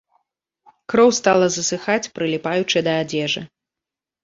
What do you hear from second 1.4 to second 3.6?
засыхаць, прыліпаючы да адзежы.